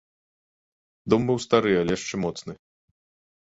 [1.15, 2.53] Дом быў стары, але яшчэ моцны.